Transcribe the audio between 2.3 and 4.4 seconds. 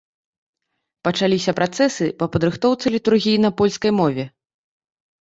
падрыхтоўцы літургіі на польскай мове.